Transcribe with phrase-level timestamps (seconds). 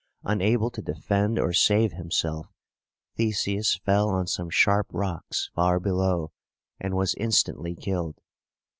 [0.23, 2.47] Unable to defend or save himself,
[3.17, 6.31] Theseus fell on some sharp rocks far below,
[6.79, 8.17] and was instantly killed.